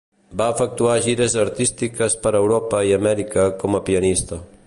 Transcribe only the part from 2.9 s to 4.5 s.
i Amèrica com a pianista.